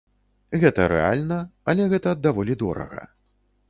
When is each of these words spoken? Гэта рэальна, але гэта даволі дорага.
Гэта 0.63 0.87
рэальна, 0.93 1.39
але 1.71 1.87
гэта 1.95 2.17
даволі 2.27 2.61
дорага. 2.67 3.11